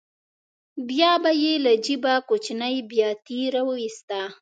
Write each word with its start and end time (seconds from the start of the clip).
بیا 0.89 1.11
به 1.23 1.31
یې 1.43 1.53
له 1.65 1.73
جېبه 1.85 2.13
کوچنۍ 2.27 2.75
بیاتي 2.89 3.39
راوویسته. 3.53 4.19